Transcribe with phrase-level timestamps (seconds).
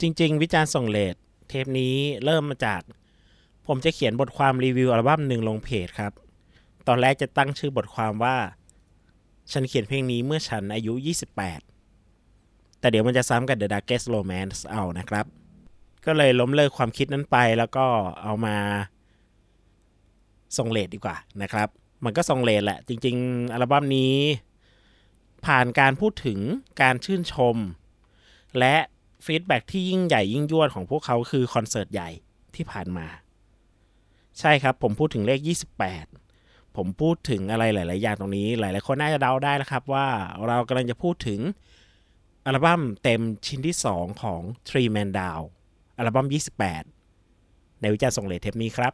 [0.00, 1.14] จริง ๆ วิจารณ์ส่งเลท
[1.48, 2.82] เทปนี้เริ่มมาจาก
[3.66, 6.12] ผมจะเขียนบทความรีวิวอัลบั้มหนึ่งลงเพจครับ
[6.86, 8.36] ตอนแรกจะตั้งชื่อบทความว่า
[9.52, 10.92] ฉันเขียนเพลงนี้เมื่อฉันอายุ
[11.86, 15.24] 28 แต่เดี๋ยวมันจะซ้ำกับ The Darkest Romance เอานะครับ
[16.06, 17.86] ก็เลยล้มเลิกความคิดนั้นไปแล้วก็
[18.22, 18.56] เอามา
[20.58, 21.68] ส่งเลทดีกว่านะครับ
[22.04, 24.14] มันก็ส่งเลทแหละ จริง ๆ อัลบั้มนี้
[25.46, 26.38] ผ่านการพูดถึง
[26.82, 27.56] การชื่นชม
[28.58, 28.76] และ
[29.26, 32.10] feedback ที่ยิ่งใหญ่ยิ่งยวดของพวกเขาคือคอนเสิร์ตใหญ่
[32.54, 33.06] ที่ผ่านมา
[34.40, 35.40] ใช่ครับ ผมพูดถึงเลข
[36.06, 40.06] 28 ผมพูดถึงอะไรหลาย ๆ อย่างตรงนี้ หลาย ๆ คนน่าจะเดาได้แล้วครับว่า
[40.46, 41.40] เรากำลังจะพูดถึง
[42.46, 45.44] อัลบั้มเต็มชิ้นที่ 2 ของ Three Man Down
[45.98, 46.26] อัลบั้ม
[47.04, 48.92] 28 ในวิจารณ์ส่งเลทเทปนี้ครับ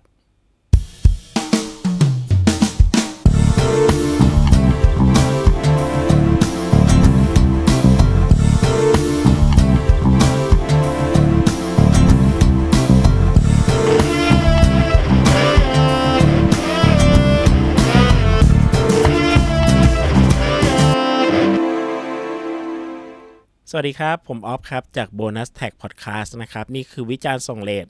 [23.79, 27.87] วัสดีครับ ผมออฟครับ จาก Bonus Tag Podcast นะครับ นี่คือวิจารณ์ส่งเลท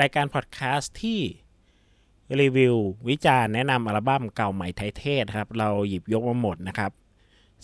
[0.00, 1.20] รายการพอดแคสต์ที่
[2.40, 2.76] รีวิว
[3.08, 6.92] วิจารณ์แนะนำอัลบั้มเก่าใหม่ไทยเทศครับ เราหยิบยกมาหมดนะครับ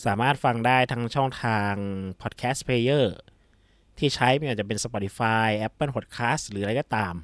[0.04, 1.72] สามารถฟังได้ทั้งช่องทาง
[2.20, 3.06] Podcast Player
[3.98, 7.14] ที่ใช้ไม่ว่าจะเป็น Spotify Apple Podcast หรืออะไรก็ตาม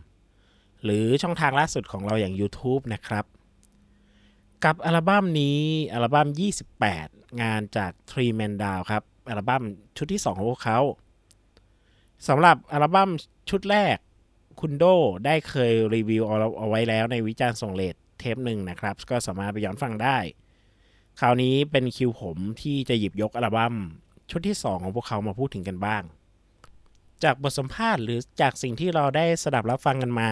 [0.84, 3.24] หรือช่องทางล่าสุดของเราอย่าง YouTube นะครับ
[4.64, 5.58] กับอัลบั้มนี้
[5.92, 6.28] อัลบั้ม
[6.84, 9.62] 28 งานจาก Tree Man Down ครับ อัลบั้ม
[9.96, 10.78] ชุดที่ 2 ของพวกเขา
[12.28, 13.10] สำหรับอัลบั้ม
[13.50, 13.96] ชุดแรก
[14.60, 14.84] คุณโด
[15.26, 20.18] ได้เคยรีวิวเอาเอาไว้แล้วในวิจารณ์ส่งเลทเทปหนึ่งนะครับ ก็สามารถไปย้อนฟังได้
[21.20, 23.74] คราวนี้เป็นคิวผมที่จะหยิบยกอัลบั้ม
[24.30, 26.02] ชุดที่ 2 ของพวกเขามาพูดถึงกันบ้าง
[27.22, 30.30] จากบทสัมภาษณ์หรือจากสิ่งที่เราได้สดับรับฟังกันมา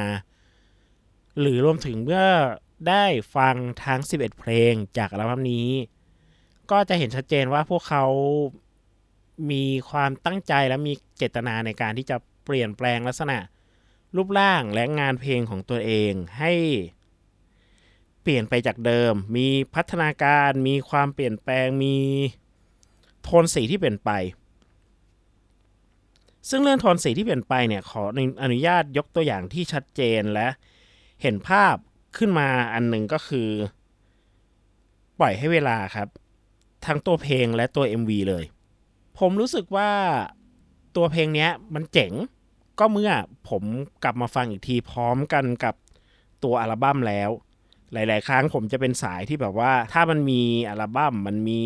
[1.40, 2.26] หรือรวมถึงเมื่อ
[2.88, 3.04] ได้
[3.36, 5.68] ฟังทั้ง 11 เพลงจากอัลบั้มนี้
[6.70, 8.04] ก็จะเห็นชัดเจนว่าพวกเขา
[9.50, 13.38] มีความตั้งใจและมีเจตนาในการที่จะเปลี่ยนแปลงลักษณะ
[14.16, 16.52] รูปร่างและงานเพลงของตัวเองให้
[18.22, 21.96] เปลี่ยนไปจากเดิม มีพัฒนาการ มีความเปลี่ยนแปลง มี
[23.22, 24.10] โทนสีที่เปลี่ยนไป
[26.48, 28.02] ซึ่งเรื่องโทนสีที่เปลี่ยนไปเนี่ยขอ
[28.42, 30.48] อนุญาตยกตัวอย่างที่ชัดเจนและ
[31.22, 31.74] เห็นภาพ
[32.16, 33.48] ขึ้นมาอันหนึ่งก็คือ
[35.18, 36.08] ปล่อยให้เวลาครับ
[36.86, 38.44] ทั้งตัวเพลงและตัว MV เลย
[39.18, 39.90] ผมรู้สึกว่า
[40.96, 42.12] ตัวเพลงนี้มันเจ๋ง
[42.78, 43.10] ก็เมื่อ
[43.48, 43.62] ผม
[44.02, 45.74] กลับมาฟังอีกทีพร้อมกันกับ
[46.44, 47.30] ตัวอัลบั้มแล้ว
[47.92, 51.60] หลาย ๆ ครั้งผมจะเป็นสายที่แบบว่า ถ้ามันมีอัลบั้มมันมี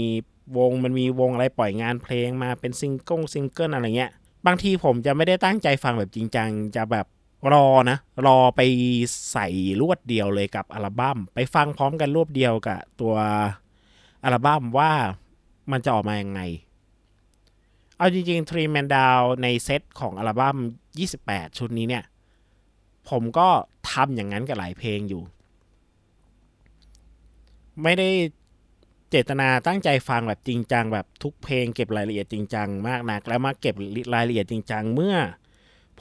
[0.59, 4.13] วงมันมีวงอะไรปล่อยงานเพลงมาเป็นซิงเกิลซิงเกิลอะไรเงี้ย
[4.47, 7.07] บางทีผมจะไม่ได้ตั้งใจฟังแบบจริงจังจะแบบ
[7.53, 8.61] รอนะ รอไป
[9.33, 9.49] ใส่
[9.81, 13.15] รวดเดียวเลยกับอัลบั้มไปฟังพร้อมกันรวบเดียวกับตัว
[14.25, 14.93] อัลบั้มว่า
[15.71, 16.41] มันจะออกมาอย่างไง
[17.97, 20.57] เอาจริงๆ Three Man Down ในเซตของอัลบั้ม
[21.07, 22.05] 28 ชุดนี้เนี่ย
[23.09, 23.49] ผมก็
[23.91, 25.23] ทำอย่างนั้นกับหลายเพลงอยู่
[27.83, 28.09] ไม่ได้
[29.11, 33.75] เจตนาตั้งใจฟังแบบจริงจังแบบทุกเพลงเก็บรายละเอียดจริงจังมากนัก แล้วมาเก็บ
[34.15, 35.17] รายละเอียดจริงจังเมื่อ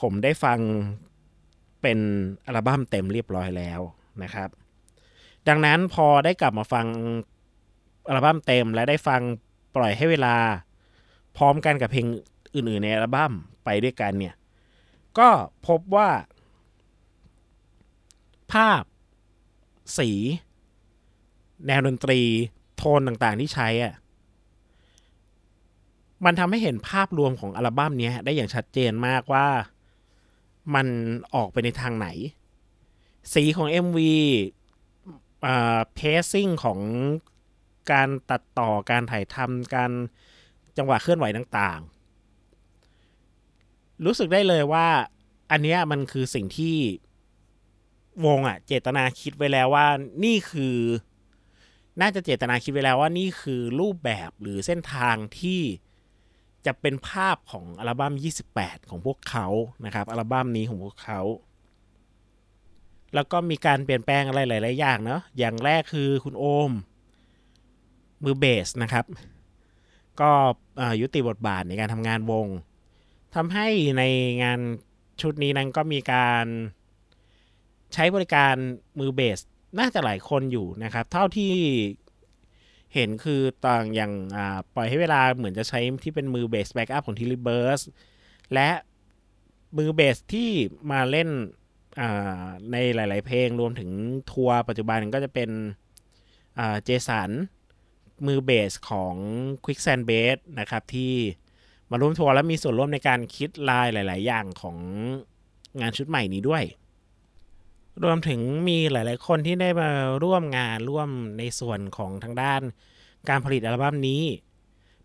[0.01, 0.59] ผมได้ฟัง
[1.81, 1.99] เป็น
[2.45, 3.81] อัลบั้มเต็มเรียบร้อยแล้ว
[4.23, 4.49] นะครับ
[5.47, 6.85] ดังนั้นพอได้กลับมาฟัง
[8.07, 9.21] อัลบั้มเต็มและได้ฟัง
[9.75, 10.35] ปล่อยให้เวลา
[11.37, 12.07] พร้อมกันกับเพลง
[12.55, 13.33] อื่นๆในอัลบั้ม
[13.65, 14.35] ไปด้วยกันเนี่ย
[15.19, 15.29] ก็
[15.67, 16.09] พบว่า
[18.53, 18.83] ภาพ
[19.97, 20.09] สี
[21.67, 22.21] แนวดนตรี
[22.77, 23.93] โทนต่างๆที่ใช้อะ
[26.25, 29.47] มันทำให้เห็นภาพรวมของอัลบั้มนี้ได้อย่างชัดเจนมากว่า
[30.75, 30.87] มัน
[31.35, 32.07] ออกไปในทางไหน
[33.33, 33.97] สีของ MV
[35.45, 36.79] อ่าเพสซิ่งของ
[37.91, 39.91] การตัดต่อการถ่ายทำการ
[40.77, 41.95] จังหวะเคลื่อนไหวต่างๆ
[44.05, 44.87] รู้สึกได้เลยว่า
[45.51, 46.75] อันนี้มันคือสิ่งที่
[48.25, 49.87] วงอะเจตนาคิดไว้แล้วว่า
[50.23, 50.77] นี่คือ
[52.01, 55.61] น่าจะเจตนาคิดไว้แล้วว่านี่คือรูปแบบหรือเส้นทางที่
[56.65, 58.13] จะเป็นภาพของอัลบั้ม
[58.51, 59.47] 28 ของพวกเขา
[59.85, 61.21] นะครับ อัลบั้มนี้ของพวกเขา
[63.15, 66.71] แล้วก็มีการเปลี่ยนแปลงอะไรหลาย ๆ อย่างเนาะอย่างแรกคือคุณโอม
[68.23, 69.05] มือเบสนะครับ
[70.21, 70.31] ก็
[71.01, 72.47] ยุติบทบาทในการทำงานวง
[73.35, 73.67] ทำให้
[73.97, 74.03] ใน
[74.43, 74.59] งาน
[75.21, 76.45] ชุดนี้นั้นก็มีการ
[77.93, 78.55] ใช้บริการ
[78.99, 79.39] มือเบส
[79.79, 81.53] น่าจะหลายคนอยู่นะครับ เท่าที่
[82.93, 84.11] เห็นคือต่างอย่าง
[84.75, 87.81] ปล่อยให้เวลาเหมือนจะใช้ที่เป็นมือเบส backup ของ Tilly Birds
[88.53, 88.69] และ
[89.77, 90.49] มือเบสที่
[90.91, 91.29] มาเล่น
[92.71, 93.89] ในหลาย ๆ เพลงรวมถึง
[94.31, 95.49] ทัวร์ปัจจุบันก็จะเป็น
[96.83, 97.31] เจสัน
[98.25, 99.15] มือเบสของ
[99.65, 101.13] Quicksand Bed นะครับ ที่
[101.91, 104.77] มาร่วมทัวร์และมีส่วนร่วมในการคิดลายหลาย ๆ อย่างของ
[105.79, 106.63] งานชุดใหม่นี้ด้วย
[108.03, 109.89] รวมถึงมีหลาย ๆ คนที่ได้มา
[110.23, 112.61] ร่วมงานร่วมในส่วนของทางด้าน
[113.29, 114.23] การผลิตอัลบั้มนี้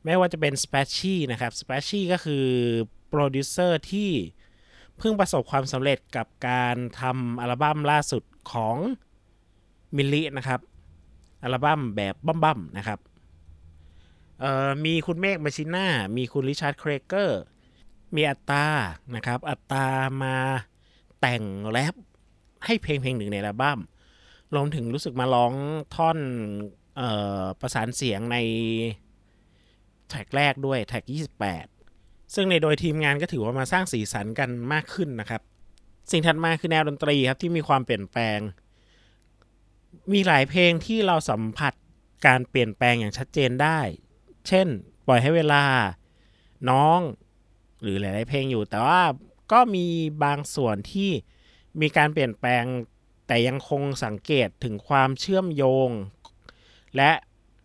[0.05, 2.47] ไม่ว่าจะเป็น SPATCHIES นะครับ SPATCHIES ก็คือ
[3.09, 4.11] โปรดิวเซอร์ที่
[4.99, 8.23] เพิ่งประสบความสำเร็จกับการทำอัลบั้มล่าสุด
[8.53, 8.77] ของ
[9.97, 10.61] มิลลินะครับ
[11.43, 12.99] อัลบั้ม BABB BUM BUM นะครับ
[14.85, 15.87] มีคุณเมฆ Machina
[16.17, 17.41] มีคุณ Richard Craker
[18.15, 18.67] มีอัตตา
[19.15, 19.87] นะครับ อัตตา
[20.23, 20.37] มา
[21.21, 21.95] แต่งแร็ป
[22.65, 23.79] ให้เพลงเพลงหนึ่งในอัลบั้ม
[24.55, 25.53] รวมถึงรู้สึกมาร้อง
[25.95, 26.19] ท่อน
[27.01, 27.03] อ
[27.43, 28.37] อประสานเสียงใน
[30.09, 31.05] แทร็กแรกด้วยแทร็ก
[31.69, 35.43] 28 ซึ่งในโดยทีมงานก็ถือว่ามาสร้างสีสันกันมากขึ้นนะครับ
[36.11, 38.39] สิ่งถัดมาคือแนวดนตรีครับที่มีความเปลี่ยนแปลง
[40.13, 41.73] มีหลายเพลงที่เราสัมผัส
[42.27, 43.81] การเปลี่ยนแปลงอย่างชัดเจนได้
[44.49, 44.69] เช่น
[45.07, 45.65] ปล่อยให้เวลา
[46.71, 47.01] น้อง
[47.83, 49.03] หรือหลาย ๆ เพลงอยู่ แต่ว่า
[49.53, 49.87] ก็มี
[50.25, 51.11] บางส่วนที่
[51.81, 52.65] มีการเปลี่ยนแปลง
[53.27, 55.91] แต่ยังคงสังเกตถึงความเชื่อมโยง
[56.97, 57.13] และ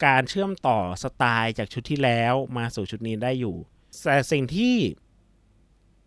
[0.06, 3.56] การเชื่อมต่อสไตล์จากชุดที่แล้วมาสู่ชุดนี้ได้อยู่
[4.04, 4.76] แต่สิ่งที่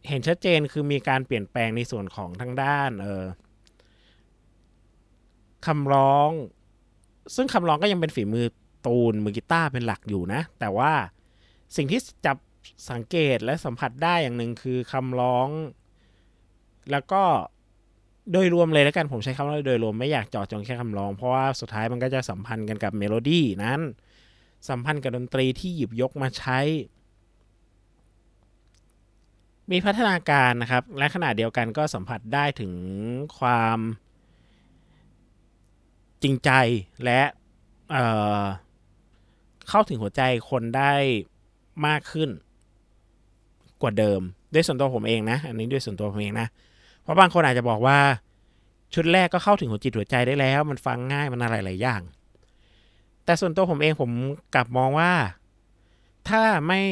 [0.08, 3.24] เห็นชัดเจนคือมีการเปลี่ยนแปลงในส่วนของทางด้านเออ
[5.66, 6.30] คำร้อง
[7.34, 8.46] ซึ่งคำร้องก็ยังเป็นฝีมือ
[8.86, 10.92] ตูนมือกีตาร์เป็นหลักอยู่นะ แต่ว่า
[11.76, 12.36] สิ่งที่จับ
[12.90, 15.48] สังเกตและสัมผัสได้อย่างหนึ่งคือคำร้อง
[16.90, 17.22] แล้วก็
[18.32, 23.80] โดยรวมเลยแล้วกันผมใช้คำว่าโดยรวมไม่อยากเจาะจงแค่คำร้อง เพราะว่าสุดท้ายมันก็จะสัมพันธ์กันกับเมโลดี้นั้น
[24.68, 26.60] สัมพันธ์กับดนตรีที่หยิบยกมาใช้
[29.70, 32.72] มีพัฒนาการนะครับ และขณะเดียวกันก็สัมผัสได้ถึง
[33.38, 33.78] ความ
[36.22, 36.50] จริงใจ
[37.04, 37.20] และ
[39.68, 40.92] เข้าถึงหัวใจคนได้
[41.86, 42.30] มากขึ้น
[43.82, 44.20] กว่าเดิม
[44.54, 46.46] ด้วยส่วนตัวผมเองนะ อันนี้ด้วยส่วนตัวผมเองนะ
[47.02, 47.98] เพราะบางคนอาจจะบอกว่า
[48.94, 52.02] ชุดแรกก็เข้าถึงหัวจิตหัวใจได้แล้ว มันฟังง่ายมันอะไรหลายอย่าง
[53.24, 54.10] แต่ส่วนตัวผมเองผม
[54.54, 55.12] กลับมองว่า
[56.28, 56.82] ถ้าไม่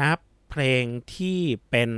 [0.00, 0.18] นับ
[0.50, 0.82] เพลง
[1.14, 1.40] ที่
[1.70, 1.90] เป็น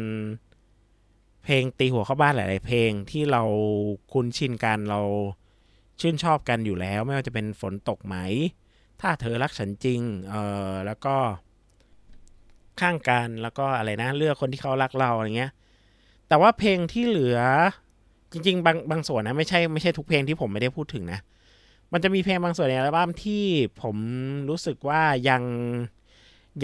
[1.43, 3.43] เพลงตีหัวเข้าบ้านหลาย ๆ เพลงที่เรา
[4.12, 5.00] คุ้นชินกันเรา
[6.00, 8.17] ชื่นชอบกันอยู่แล้ว ไม่ว่าจะเป็นฝนตกไหม
[9.00, 10.35] ถ้าเธอรักฉันจริงเอ
[10.70, 11.17] อแล้วก็
[12.81, 15.52] ข้างกันแล้วก็อะไรนะ เลือกคนที่เขารักเราอะไรเงี้ย
[16.29, 17.38] แต่ว่าเพลงที่เหลือ
[18.32, 21.20] จริง ๆ บางบางส่วนนะไม่ใช่ไม่ใช่ทุกเพลงที่ผมไม่ได้พูดถึงนะ
[21.93, 23.44] มันจะมีเพลงบางส่วนในอัลบั้มที่
[23.82, 23.96] ผม
[24.49, 25.43] รู้สึกว่ายัง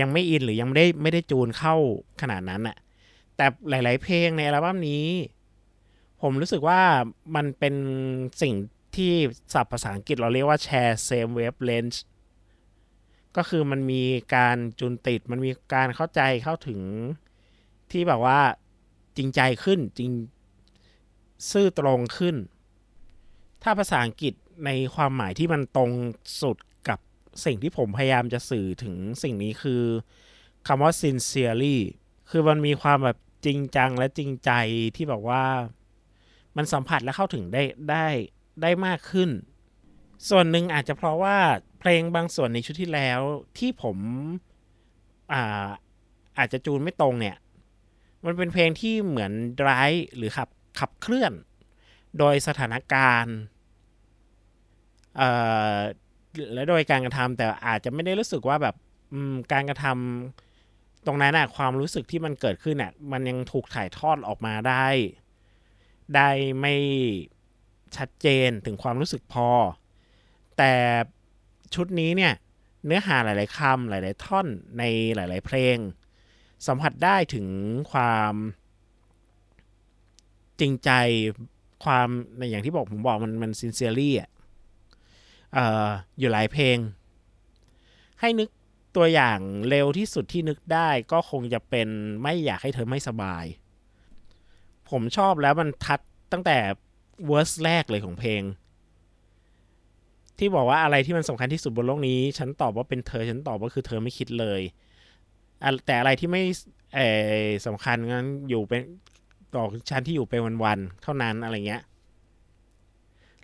[0.00, 1.75] ยังไม่อินหรือยังไม่ได้ไม่ได้จูนเข้า
[2.21, 2.77] ขนาดนั้นอะ
[3.37, 5.06] แต่หลาย ๆ เพลงในอัลบั้มนี้
[6.23, 6.81] ผมรู้สึกว่า
[7.37, 7.75] มันเป็น
[8.43, 8.55] สิ่ง
[8.96, 9.12] ที่
[9.52, 11.98] ศัพท์ภาษาอังกฤษเราเรียกว่า share same wavelength
[13.37, 14.02] ก็คือมันมี
[14.34, 16.81] การจุนติด มันมีการเข้าใจเข้าถึง
[17.90, 18.40] ที่แบบว่า
[19.16, 20.10] จริงใจขึ้นจริง
[21.52, 22.37] ซื่อตรงขึ้น
[23.62, 24.34] ถ้าภาษาอังกฤษ
[24.64, 25.90] ในความหมายที่มันตรง
[26.43, 26.56] สุด
[26.88, 26.98] กับ
[27.44, 29.82] สิ่งที่ผมพยายามจะสื่อถึงสิ่งนี้คือ
[30.66, 31.76] คำว่า sincerely
[32.31, 34.50] คือมันมีความแบบจริงจังและจริงใจ
[34.96, 35.44] ที่แบบว่า
[36.56, 38.06] มันสัมผัสและเข้าถึงได้ได้
[38.63, 39.31] ได้มากขึ้น
[40.29, 41.36] ส่วนหนึ่งอาจจะเพราะว่า
[41.81, 43.20] เพลงบางส่วนในชุดที่แล้ว
[43.58, 43.98] ที่ผม
[45.32, 45.69] อา
[46.39, 47.36] อาจจะจูนไม่ตรงเนี่ย
[48.25, 50.48] มันเป็นเพลงที่เหมือนดรายหรือขับ
[50.79, 51.32] ขับเคลื่อน
[52.19, 53.36] โดยสถานการณ์
[56.55, 58.75] และโดยการกระทำแต่อาจจะไม่ได้รู้สึกว่าแบบ
[59.53, 64.86] การกระทำตรงนั้นอะความรู้สึกที่มันเกิดขึ้นเนี่ยมันยังถูกถ่ายทอดออกมาได้
[66.15, 66.29] ได้
[66.60, 66.75] ไม่
[67.96, 69.48] ชัดเจนถึงความรู้สึกพอ
[70.58, 70.72] แต่
[71.74, 72.34] ชุดนี้เนี่ย
[72.86, 74.46] เนื้อหาหลาย ๆคำหลาย ๆ ท่อน
[74.78, 74.82] ใน
[75.14, 75.76] หลาย ๆ เพลง
[76.66, 77.48] สัมผัสได้ถึง
[77.93, 78.34] ความ
[80.60, 80.90] จริงใจ
[81.84, 84.31] ความในอย่างที่บอกผมบอกมันมัน sincerely อะ
[86.19, 86.76] อยู่หลายเพลง
[88.20, 88.48] ให้นึก
[88.96, 89.38] ตัวอย่าง
[89.69, 91.88] เร็วที่สุดที่นึกได้ก็คงจะเป็น
[92.22, 93.44] ไม่อยากให้เธอไม่สบาย
[94.90, 96.01] ผมชอบแล้วมัน touch
[96.32, 96.58] ตั้งแต่
[97.27, 98.43] verse แรกเลยของเพลง
[100.39, 104.61] ที่บอกว่าอะไรที่มันสำคัญที่สุดบนโลกนี้ ฉันตอบว่าเป็นเธอ ฉันตอบว่าคือเธอไม่คิดเลย
[105.87, 106.43] แต่อะไรที่ไม่
[106.94, 107.01] เอ
[107.67, 108.82] สำคัญงั้นอยู่เป็น
[109.55, 111.82] ต่อฉันที่อยู่เป็นวันๆเท่านั้นอะไรเงี้ย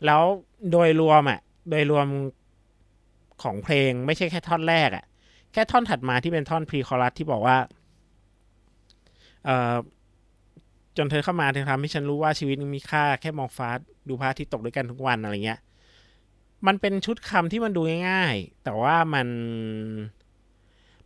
[0.04, 0.22] แล้ว
[0.70, 2.06] โดยรวมอะ โดยรวม
[3.42, 5.04] ของเพลงไม่ใช่แค่ท่อนแรกอะ
[5.52, 7.56] แค่ท่อนถัดมาที่เป็นท่อนพรีคอรัสที่บอกว่า
[9.44, 9.74] เออ
[10.96, 13.68] จนเธอเข้ามาเธอทำให้ฉันรู้ว่าชีวิตมีค่าแค่มองฟ้า
[14.08, 15.60] ดูพระอาทิตย์ตกด้วยกันทุกวันอะไรเงี้ย
[16.66, 19.28] มันเป็นชุดคำที่มันดูง่าย ๆ แต่ว่ามัน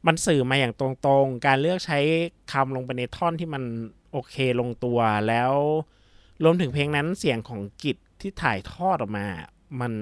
[0.07, 1.99] มันสื่อมาอย่างตรงๆ การเลือกใช้
[2.53, 3.63] คำลงไปในท่อนที่มัน
[4.13, 5.53] โอเคลงตัวแล้ว
[6.45, 9.27] รวมถึงเพลงนั้นเสียงของกิจที่ถ่ายทอดออกมา
[9.81, 9.93] มัน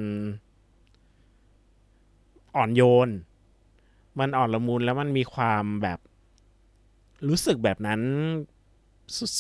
[2.56, 3.08] อ่อนโยน
[4.18, 5.98] มันอ่อนละมุนแล้วมันมีความแบบ
[7.28, 8.00] รู้สึกแบบนั้น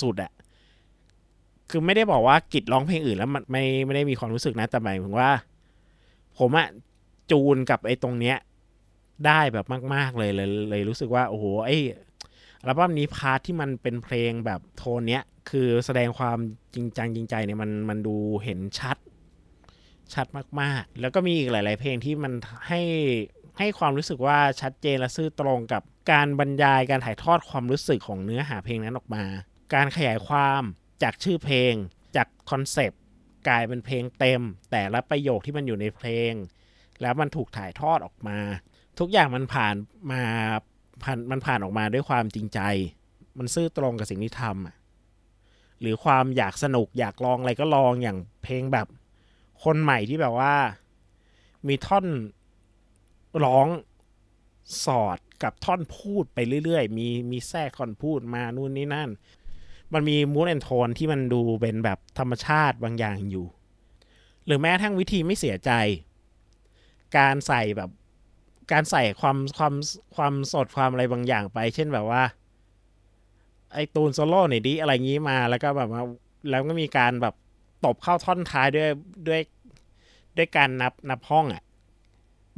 [0.00, 0.32] สุดๆอะ
[1.70, 5.30] คือไม่ได้บอกว่ากิจร้องเพลงอื่นแล้วมันไม่ไม่ได้มีความรู้สึกนะ แต่หมายถึงว่า
[6.38, 6.68] ผมอะ
[7.30, 8.36] จูนกับไอ้ตรงเนี้ย
[9.26, 11.76] ได้แบบมาก ๆเลยเลยเลยรู้สึกว่า โอ้โหไอ้
[12.60, 16.38] อัลบั้มนี้พาร์ทที่มันเป็นเพลงแบบโทนเนี้ย คือแสดงความ
[16.74, 18.96] จริงจังจริงใจเนี่ยมันมันดูเห็นชัด
[20.14, 20.26] ชัด
[20.60, 22.32] มากๆ แล้วก็มีอีกหลาย ๆ เพลงที่มัน
[22.68, 22.80] ให้
[23.58, 29.24] ให้ความรู้สึกว่าชัดเจนและซื่อตรงกับการบรรยายการถ่ายทอดความรู้สึกของเนื้อหาเพลงนั้นออกมา
[29.72, 30.62] การขยายความ
[31.02, 31.74] จากชื่อเพลง
[32.16, 33.00] จากคอนเซปต์
[33.48, 36.32] กลายเป็นเพลงเต็ม แต่ละประโยคที่มันอยู่ในเพลง
[37.02, 38.38] แล้วมันถูกถ่ายทอดออกมา
[38.98, 39.74] ทุกอย่างมันผ่าน
[40.12, 40.22] มา
[41.02, 42.60] ผ่านมันผ่านออกมาด้วยความจริงใจ
[43.38, 48.86] มันซื่อตรงกับสิ่งที่ทำหรือความอยากสนุกอยากลองอะไรก็ลองอย่างเพลงแบบ
[49.64, 50.56] คนใหม่ที่แบบว่า
[51.68, 52.06] มีท่อน
[53.44, 53.68] ร้อง
[54.84, 59.10] สอดกับท่อนพูดไปเรื่อยๆ มีมีแทรกท่อนพูดมานู่นนี่นั่น
[59.92, 63.46] มันมีมูดแอนโทนที่มันดูเป็นแบบธรรมชาติบางอย่างอยู่
[64.46, 65.70] หรือแม้ทั้งวิธีไม่เสียใจ
[67.18, 67.90] การใส่แบบ
[68.72, 69.74] การใส่ความความ
[70.16, 72.22] ความสดความอะไรบางอย่างไป เช่นแบบว่า
[73.72, 76.02] ไอตูนโซโล่หน่ยดิอะไรงี้มาแล้วก็แบบว่า
[76.50, 77.34] แล้วก็มีการแบบ
[77.84, 78.90] ตบเข้าท่อนท้ายด้วย
[79.28, 79.40] ด้วย
[80.36, 81.62] ด้วยการนับนับห้องอะ่ะ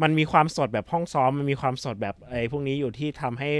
[0.02, 3.50] มันมีความสดแบบห้องซ้อม มันมีความสดแบบไอ้พวกนี้อยู่ที่ทำให้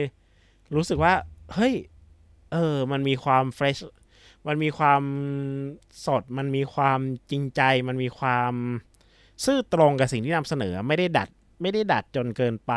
[0.75, 1.13] รู้สึกว่า
[1.55, 1.75] เฮ้ย
[2.53, 3.79] เออ มันมีความเฟรช
[4.47, 5.03] มันมีความ
[6.07, 7.00] สด มันมีความ
[7.31, 8.53] จริงใจ มันมีความ
[9.45, 11.29] ซื่อตรงกับสิ่งที่นำเสนอ ไม่ได้ดัด
[11.62, 12.73] ไม่ได้ดัดจนเกินไป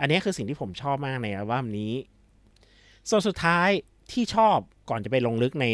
[0.00, 1.92] อันนี้คือสิ่งที่ผมชอบมากในอัลบั้มนี้
[3.08, 3.68] ส่วนสุดท้าย
[4.12, 4.58] ที่ชอบ
[4.90, 5.66] ก่อนจะไปลงลึกใน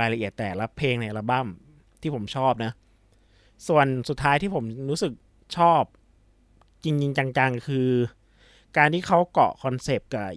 [0.00, 1.46] รายละเอียดแต่ละเพลงในอัลบั้ม
[2.02, 2.72] ที่ผมชอบนะ
[3.68, 5.12] ส่วนสุดท้ายที่ผมรู้สึก
[5.56, 5.82] ชอบ
[6.84, 7.88] จริงๆจังๆ คือ
[8.76, 10.30] การที่เขาเกาะคอนเซปต์กับ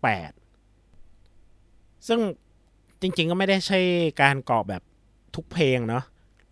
[0.00, 0.41] 28
[2.08, 2.20] ซึ่ง
[3.00, 3.80] จริง ๆ ก็ไม่ได้ใช่
[4.22, 4.82] การเกาะแบบ
[5.34, 6.04] ทุกเพลงเนาะ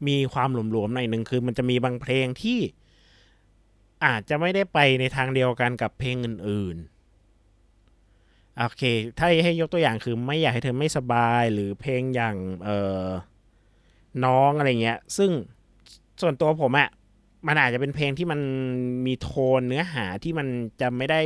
[0.09, 2.59] มีความหลวมๆหน่อยหนึ่งคือมันจะมีบางเพลงที่
[4.04, 8.83] อาจจะไม่ได้ไปในทางเดียวกันกับเพลงอื่นๆ โอเค
[9.19, 12.71] ถ้าให้ยกตัวอย่างคือไม่อยากให้เธอไม่สบายหรือเพลงอย่างเอ
[13.04, 13.07] อ
[14.25, 15.30] น้องอะไรเงี้ย ซึ่ง
[16.21, 16.88] ส่วนตัวผมอะ
[17.47, 18.40] มันอาจจะเป็นเพลงที่มัน
[19.07, 20.47] มีโทนเนื้อหาที่มัน
[20.80, 21.23] จะไม่ได้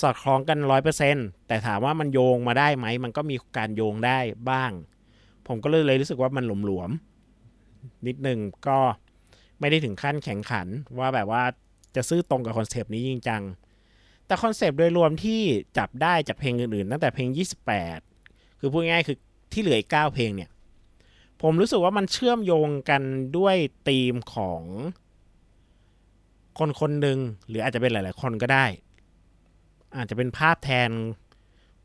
[0.00, 1.16] สอดคล้องกันร้อยเปอร์เซ็น
[1.46, 4.18] แต่ถามว่ามันโยงมาได้ไหม มันก็มีการโยงได้
[4.50, 4.72] บ้าง
[5.46, 8.78] ผมก็เลยเลยรู้สึกว่ามันหลวมๆนิดนึงก็
[9.60, 10.66] ไม่ได้ถึงขั้นแข่งขัน
[10.98, 11.42] ว่าแบบว่า
[11.96, 13.42] จะซื้อตรงกับคอนเซปต์นี้จริงจัง
[14.26, 15.40] แต่คอนเซปต์โดยรวมที่
[15.78, 17.28] จับได้จากเพลงอื่นๆ ตั้งแต่เพลง
[17.94, 19.16] 28 คือพูดง่ายๆคือ
[19.52, 20.50] ที่เหลืออีก9เพลงเนี่ย
[21.42, 23.02] ผมรู้สึกว่ามันเชื่อมโยงกัน
[23.38, 23.56] ด้วย
[23.88, 24.62] ธีมของ
[26.58, 28.66] คนคนหนึ่งหรืออาจจะเป็นหลาย ๆ คนก็ได้
[29.96, 30.90] อาจจะเป็นภาพแทน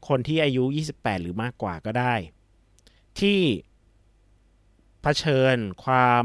[0.08, 2.13] คนที่อายุ 28 หรือมากกว่าก็ได้
[3.20, 3.39] ที่
[5.01, 6.24] เผชิญความ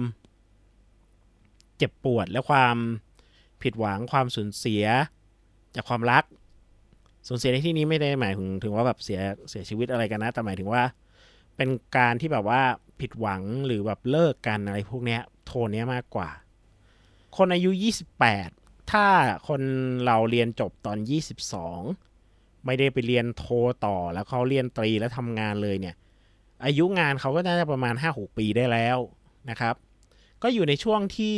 [1.76, 2.76] เจ็บปวดและความ
[3.62, 4.84] ผิดหวังความสูญเสีย
[5.74, 6.24] จากความรัก
[7.28, 10.82] สูญเสียในที่นี้ไม่ได้หมายถึงถึงว่าแบบเสียเสียชีวิตอะไรกันนะ แต่หมายถึงว่า
[11.56, 12.62] เป็นการที่แบบว่า
[13.00, 16.30] ผิดหวังหรือแบบเลิกกันอะไรพวกเนี้ย โทนเนี้ยมากกว่า
[17.36, 17.70] คนอายุ
[18.22, 19.06] 28 ถ้า
[19.48, 19.60] คน
[20.06, 20.98] เราเรียนจบตอน
[21.82, 23.44] 22 ไม่ได้ไปเรียนโท
[23.86, 25.94] ต่อแล้วเขาเรียนตรีแล้วทำงานเลยเนี่ย
[26.64, 28.98] อายุงานเขาก็น่าจะประมาณ 5-6 ปีได้แล้ว
[29.50, 29.74] นะครับ
[30.42, 31.36] ก็อยู่ในช่วงที่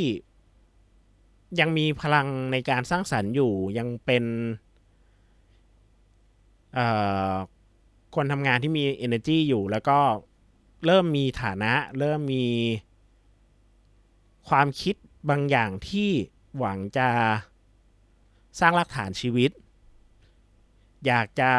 [1.61, 4.25] ยังมีพลังในการสร้างสรรค์อยู่ยังเป็น
[8.15, 9.99] คนทำงานที่มี energy อยู่ แล้วก็
[10.87, 12.47] เริ่มมีฐานะ เริ่มมี
[14.49, 14.95] ความคิด
[15.31, 16.11] บางอย่างที่
[16.59, 17.09] หวังจะ
[18.61, 19.51] สร้างรากฐานชีวิต
[21.07, 21.51] อยากจะ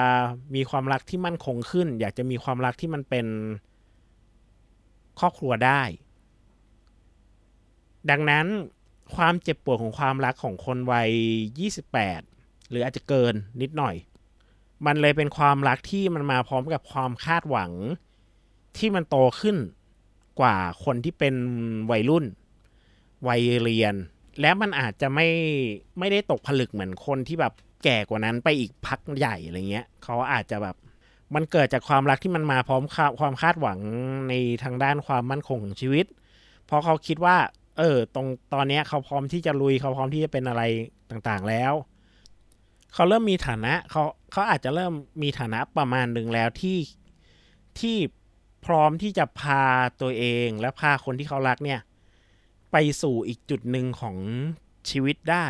[0.55, 3.27] มีความรักที่มั่นคงขึ้น อยากจะมีความรักที่มันเป็น
[5.19, 5.81] ครอบครัวได้
[8.09, 8.45] ดังนั้น
[9.15, 11.11] ความเจ็บปวดของความรักของคนวัย
[11.89, 13.95] 28 หรืออาจจะเกินนิดหน่อย
[14.85, 17.71] มันเลยเป็นความรักที่มันมาพร้อมกับความคาดหวัง
[18.77, 19.57] ที่มันโตขึ้น
[20.39, 21.35] กว่าคนที่เป็น
[21.91, 22.25] วัยรุ่น
[23.27, 23.95] วัยเรียน
[24.41, 25.27] และมันอาจจะไม่
[25.99, 30.75] ไม่ได้ตกผลึกเหมือนคนที่แบบแก่กว่านั้นไปอีกพักใหญ่อะไรเงี้ยเขาอาจจะแบบ
[31.35, 32.83] มันเกิดจากความรักที่มันมาพร้อม
[33.19, 33.79] ความคาดหวัง
[34.29, 34.33] ใน
[34.63, 36.05] ทางด้านความมั่นคงของชีวิต
[36.65, 37.37] เพราะเขาคิดว่า
[37.77, 40.63] เออ ตรงตอนนี้เขาพร้อมที่จะลุยเขาพร้อมที่จะเป็นอะไร
[41.11, 41.73] ต่างๆแล้ว
[42.93, 44.93] เขาเริ่มมีฐานะเขาเขาอาจจะเริ่ม
[45.23, 46.77] มีฐานะประมาณหนึ่งแล้วที่
[47.79, 47.97] ที่
[48.65, 49.63] พร้อมที่จะพา
[50.01, 51.79] ตัวเองและพาคนที่เขารักเนี่ย
[52.71, 54.17] ไปสู่อีกจุดหนึ่งของ
[54.89, 55.47] ชีวิตได้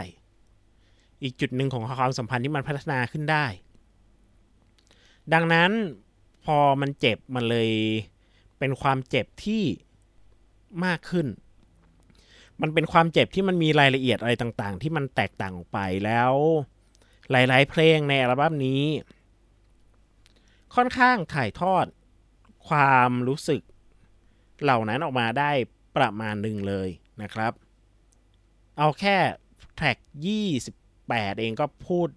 [1.24, 3.46] อีกจุดหนึ่งของความสัมพันธ์ที่มันพัฒนาขึ้นได้
[5.34, 5.72] ดังนั้น
[6.46, 7.72] พอมันเจ็บมันเลย
[8.60, 9.64] เป็นความเจ็บที่
[10.86, 11.28] มากขึ้น
[12.62, 16.34] มันเป็นความเจ็บที่มันมีรายละเอียดอะไรต่างๆ ที่มันแตกต่างออกไปแล้ว
[17.32, 18.84] หลาย ๆ เพลงในอัลบั้มนี้
[20.76, 21.86] ค่อนข้างถ่ายทอด
[22.68, 23.62] ความรู้สึก
[24.64, 25.52] เหล่านั้นออกมาได้
[25.98, 26.90] ประมาณหนึ่งเลย
[27.24, 27.54] นะครับ
[28.78, 29.16] เอาแค่
[29.76, 29.98] แทร็ก
[30.70, 32.08] 28 เองก็พูด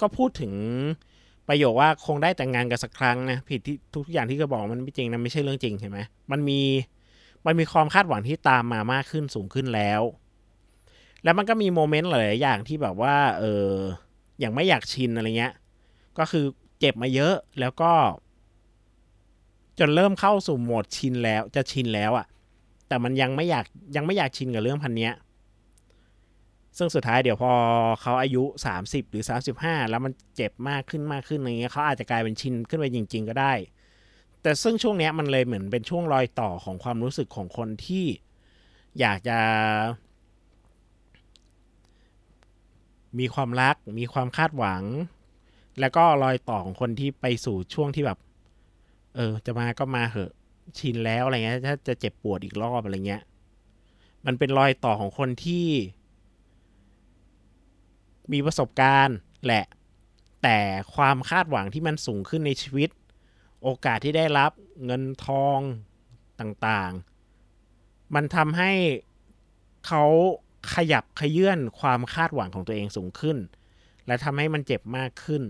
[0.00, 0.52] ก็พูดถึง
[1.48, 6.00] ประโยคว่าคงได้แต่งงานกันสักครั้งนะผิดที่ทุกอย่างที่ก็บอกมันไม่จริงนะไม่ใช่เรื่องจริงเห็นไหม
[6.32, 6.60] มันมี
[7.46, 10.02] มันมีความคาดหวังที่ตามมามากขึ้นสูงขึ้นแล้ว
[11.24, 13.68] แล้วมันก็มีโมเมนต์หลายอย่างที่แบบว่าเออ
[14.40, 15.54] อย่างไม่อยากชินอะไรเงี้ย
[16.18, 16.44] ก็คือ
[16.78, 17.92] เจ็บมาเยอะแล้วก็
[19.78, 22.26] จนเริ่มเข้าสู่โหมดชินแล้ว จะชินแล้วอะ่ะ
[22.90, 23.66] แต่มันยังไม่อยาก
[23.96, 25.12] ยังไม่อยากชินกับเรื่องพันเนี้ย
[26.78, 27.52] ซึ่งสุดท้ายเดี๋ยวพอ
[28.00, 28.42] เขาอายุ
[28.78, 29.24] 30 หรือ
[29.56, 33.52] 35 แล้วมันเจ็บมากขึ้นมากขึ้นอะไรเงี้ยเขาอาจจะกลายเป็นชินขึ้นไปจริง ๆ ก็ได้
[34.42, 38.06] แต่ซึ่งช่วงเนี้ยมันเลยเหมือนเป็นช่วงรอยต่อของความรู้สึกของคนที่
[39.00, 39.38] อยากจะ
[43.18, 44.82] มีความรัก มีความคาดหวัง
[45.80, 48.18] แล้วก็รอยต่อของคนที่ไปสู่ช่วงที่แบบ
[49.16, 50.32] เออ จะมาก็มาเหอะ
[50.78, 53.22] ชินแล้วอะไรเงี้ยถ้าจะเจ็บปวดอีกรอบอะไรเงี้ย
[54.26, 55.66] มันเป็นรอยต่อของคนที่
[58.32, 59.64] มีประสบการณ์แหละ
[60.42, 60.58] แต่
[60.94, 62.90] ความคาดหวังที่มันสูงขึ้นในชีวิต
[63.62, 64.52] โอกาสที่ได้รับ
[64.84, 65.58] เงินทอง
[66.40, 68.72] ต่างๆ มันทำให้
[69.86, 70.04] เขา
[70.74, 73.38] ขยับขยื่นความคาดหวังของตัวเองสูงขึ้น
[74.06, 75.42] และทำให้มันเจ็บมากขึ้น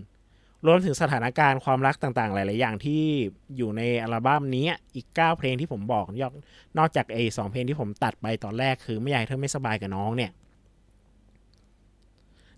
[0.67, 3.03] รวมถึงสถานการณ์ความรักต่างๆ หลาย ๆ อย่างที่
[3.57, 6.33] อยู่ในอัลบั้มนี้อีก 9 เพลงที่ผมบอกยอก
[6.79, 10.31] นอกจากไอ้สเพลงที่ผมตัดไปตอนแรกคือไม่อยากเธอไม่สบายกับน้องเนี่ย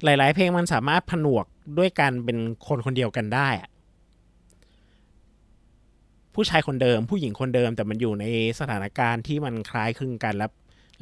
[0.05, 1.47] หลาย ๆ เพลงมันสามารถผนวก
[1.79, 3.49] ด้วยกันเป็นคนคนเดียวกันได้
[6.35, 8.25] ผู้ชายคนเดิม ผู้หญิงคนเดิมแต่มันอยู่ใน
[8.61, 10.51] สถานการณ์ที่มันคล้ายคลึงกันแล้ว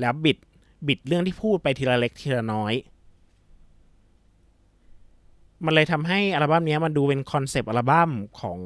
[0.01, 0.39] แล้วบิด
[0.87, 2.75] บิดเรื่องที่พูดไปทีละเล็กทีละน้อย
[5.65, 8.61] มันเลยทำให้อัลบั้มนี้มันดูเป็นคอนเซปต์อัลบั้มของ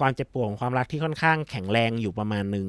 [0.00, 2.66] ความเจ็บปวดของความรักที่ค่อนข้างแข็งแรงอยู่ประมาณหนึ่ง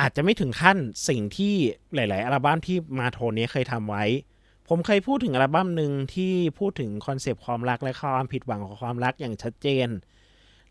[0.00, 0.76] อาจจะไม่ถึงขั้น
[1.08, 1.54] สิ่งที่
[1.94, 4.04] หลาย ๆ อัลบั้มที่มาโทนนี้เคยทำไว้
[4.68, 9.88] ผมเคยพูดถึงอัลบั้มหนึ่งที่พูดถึงคอนเซปต์ความรักและความผิดหวังของความรักอย่างชัดเจน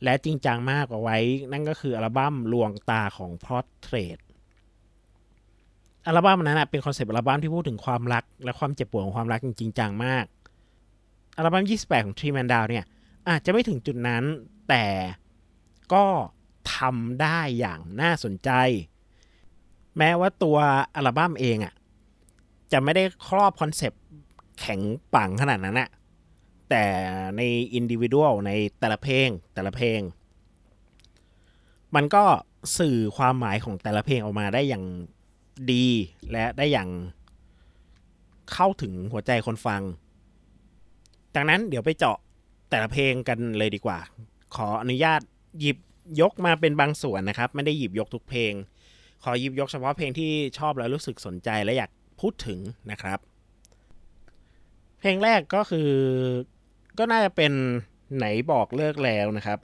[0.03, 1.17] และจริงจังมากกว่าไว้
[1.51, 4.17] นั่นก็คืออัลบั้มลวงตาของ Portrait
[6.06, 10.26] อัลบั้มนั้นเป็นคอนเซปต์อัลบั้มที่พูดถึงความรัก และความเจ็บปวดของความรักจริงจังมาก
[11.38, 12.86] อัลบั้ม 28 ของ Three Man Down เนี่ย
[13.30, 14.24] อาจจะไม่ถึงจุดนั้น
[14.70, 14.86] แต่
[15.94, 16.06] ก็
[16.76, 18.50] ทำได้อย่างน่าสนใจ
[19.98, 20.58] แม้ว่าตัว
[20.96, 21.74] อัลบั้มเองอะ่ะ
[22.72, 24.02] จะไม่ได้ครอบคอนเซปต์
[24.60, 24.82] แข็ง
[25.14, 25.90] ปังขนาดนั้นอะ
[26.70, 26.84] แต่
[27.38, 27.42] ใน
[27.74, 28.15] individual
[28.46, 30.00] ในแต่ละเพลงแต่ละเพลง
[31.96, 32.24] มันก็
[32.78, 34.84] สื่อความหมายของแต่ละเพลงออกมาได้อย่าง
[35.71, 35.86] ดี
[36.32, 36.89] และได้อย่าง
[38.54, 39.82] เข้าถึงหัวใจคนฟัง
[41.36, 42.17] ดังนั้นเดี๋ยวไปเจาะ
[42.69, 44.00] แต่ละเพลงกันเลยดีกว่า
[44.56, 45.21] ขออนุญาต
[45.60, 45.78] หยิบ
[46.21, 48.54] ยกมาเป็นบางส่วนนะครับ ไม่ได้หยิบยกทุกเพลง
[49.24, 52.60] ขอหยิบยกเฉพาะเพลงที่ชอบแล้วรู้สึกสนใจและอยากพูดถึง
[52.91, 53.19] นะครับ
[55.00, 55.89] เพลงแรกก็คือ
[56.97, 57.52] ก็น่าจะเป็น
[58.17, 59.60] ไหนบอกเลิกแล้วนะครับ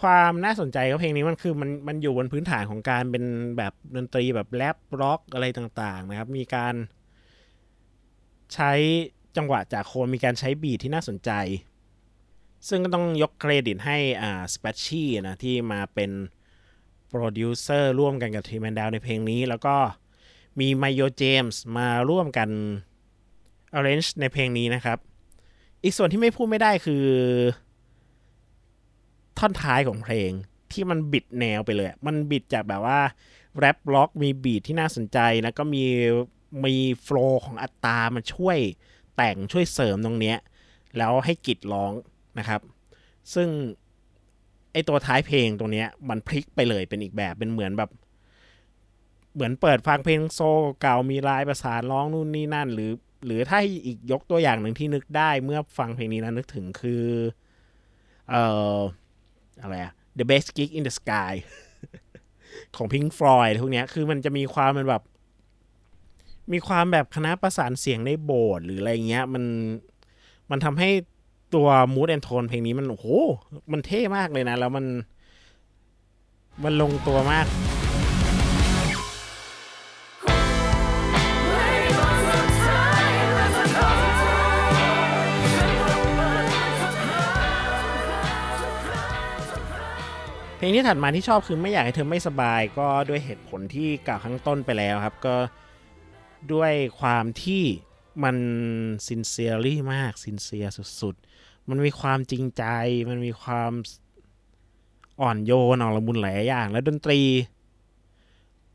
[0.00, 3.24] ความน่าสนใจของเพลงนี้มันคือมันมันอยู่บนพื้นฐานของการเป็น
[3.56, 6.74] แบบดนตรีแบบแรปร็อกอะไรต่าง ๆ นะครับ มีการ
[8.54, 8.72] ใช้
[9.36, 11.30] จังหวะจะโคนมีการใช้ beat ที่น่าสนใจ
[12.68, 16.10] ซึ่งก็ต้องยกเครดิตให้อ่า Spatchies นะที่มาเป็น
[17.08, 19.76] โปรดิวเซอร์ร่วมกันกับ Three Man Down ในเพลงนี้ แล้วก็
[20.60, 22.48] มี Mayojames มาร่วมกัน
[23.76, 24.98] arrange ในเพลงนี้นะครับ
[25.82, 27.04] อีกส่วนที่ไม่พูดไม่ได้คือ
[29.38, 30.30] ท่อนท้ายของเพลง
[30.72, 33.00] ที่มันบิดแนวไปเลย มันบิดจากแบบว่า
[33.58, 35.84] แรปล็อกมีบีทที่น่าสนใจแล้วก็มี
[36.64, 38.58] มีโฟล์ของอัตรามันช่วย
[39.16, 40.38] แต่งช่วยเสริมตรงเนี้ย
[40.98, 41.92] แล้วให้กิดร้อง
[42.38, 42.60] นะครับ
[43.34, 43.48] ซึ่ง
[44.72, 47.90] ไอตัวท้ายเพลงตรงเนี้ยมันพลิกไปเลยเป็นอีกแบบเป็นเหมือนแบบ
[49.34, 50.40] เหมือนเปิดฟังเพลงโซ
[50.80, 52.92] เก่ามีลายประสานร้องนู่นนี่นั่น หรือ
[53.26, 57.06] หรือถ้าอีกยกตัวอย่างหนึ่งที่นึกได้เมื่อฟังเพลงนี้นะนึกถึงคือ
[58.30, 58.78] เอ่อ
[59.62, 61.32] อะไรอะ The Best Gig in the Sky
[62.76, 65.02] ของ Pink Floyd พวกเนี้ยคือมันจะมีความมันแบบ
[66.52, 69.44] มีความแบบคณะประสานเสียงในโบสถ์หรืออะไรเงี้ย มัน
[70.50, 70.90] มันทำให้
[71.54, 73.06] ตัว mood and tone เพลงนี้มัน โอ้โห
[73.72, 74.86] มันเท่มากเลยนะ แล้วมัน
[76.64, 77.46] มันลงตัวมาก
[90.62, 95.36] ลงที่ถัดมาที่ชอบคือไม่อยากให้เธอไม่สบายก็ด้วยเหตุผลที่กล่าวข้างต้นไปแล้วครับ ก็
[96.52, 97.62] ด้วยความที่
[98.24, 98.36] มัน
[99.06, 100.66] ซินเซียรี่มากซินเซีย
[101.00, 102.64] สุดๆ มันมีความจริงใจ
[103.10, 103.72] มันมีความ
[105.20, 107.20] อ่อนโยนอ่อนละมุนหลายอย่าง แล้วดนตรี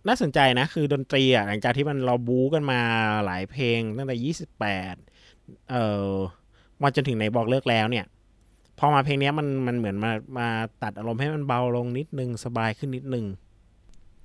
[0.07, 2.81] น่าสนใจนะ คือดนตรีอะหลังจากที่มันเราบู๊กันมา
[3.25, 4.35] หลายเพลงตั้งแต่
[4.99, 6.11] 28 เอ่อ
[6.81, 8.05] มาจนถึงในบอกเลิกแล้วเนี่ย
[8.79, 10.47] พอมาเพลงนี้มันมันเหมือนมามา
[10.83, 13.25] ตัดอารมณ์ให้มันเบาลงนิดนึงสบายขึ้นนิดนึง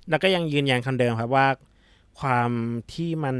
[0.09, 1.47] แล้วก็ยังยืนยันคำเดิมครับว่า
[2.19, 2.49] ความ
[2.93, 3.37] ที่มัน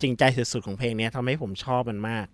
[0.00, 2.26] จริงใจสุดๆของเพลงนี้ทำให้ผมชอบมันมาก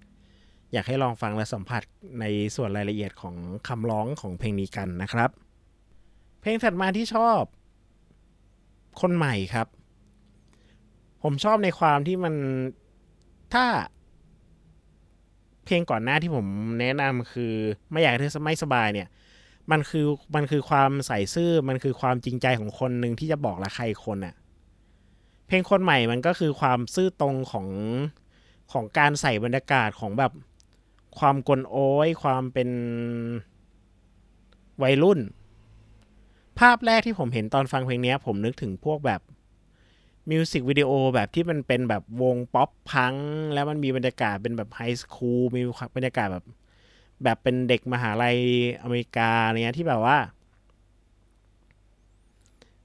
[0.72, 1.82] อยากให้ลองฟังและสัมผัส
[2.20, 2.24] ใน
[2.56, 3.34] ส่วนรายละเอียดของ
[3.68, 5.30] คำร้องของเพลงนี้กันนะครับ
[6.40, 7.40] เพลงถัดมาที่ชอบ
[9.00, 9.66] คนใหม่ครับ
[11.22, 12.34] ผมชอบในความที่มัน
[13.54, 13.64] ถ้า
[15.70, 16.46] เพลงก่อนหน้าที่ผม
[16.80, 17.52] แนะนำคือ
[17.90, 19.08] ไม่อยากให้เธอไม่สบายเนี่ย
[19.70, 24.34] มันคือมันคือความใส่ซื่อมันคือความจริงใจของคนหนึ่งที่จะบอกรักใครคนอะ
[25.46, 27.66] เพลงคนใหม่มันก็คือความซื่อตรงของ
[28.72, 30.32] ของการใส่บรรยากาศของแบบ
[31.18, 32.68] ความกลโอ้ยความเป็น
[34.82, 35.18] วัยรุ่น
[36.58, 39.20] ภาพแรกที่ผมเห็นตอนฟังเพลงนี้ผมนึกถึงพวกแบบ
[40.28, 43.14] มิวสิกวิดีโอแบบที่มันเป็นแบบวง pop punk
[43.52, 45.60] แล้วมันมีบรรยากาศเป็นแบบ high school มี
[45.96, 46.44] บรรยากาศแบบ
[47.24, 48.36] แบบเป็นเด็กมหาลัย
[48.82, 49.30] อเมริกา
[49.62, 50.18] เนี้ยที่แบบว่า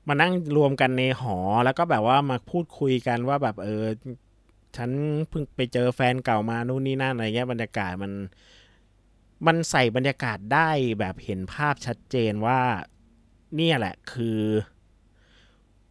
[0.08, 3.86] มานั่งรวมกันในหอแล้วก็แบบว่ามาพูดคุยกันว่าแบบเออ
[4.78, 4.92] ฉัน
[5.30, 8.12] เพิ่งไปเจอแฟนเก่ามานู่นนี่นั่นอะไรเงี้ยบรรยากาศมัน
[9.48, 10.70] มันใส่บรรยากาศได้
[11.00, 12.60] แบบเห็นภาพชัดเจนว่า
[13.56, 14.40] เนี่ยแหละคือ